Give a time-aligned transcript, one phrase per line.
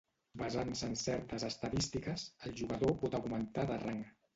[0.41, 4.07] Basant-se en certes estadístiques, el jugador pot augmentar de rang.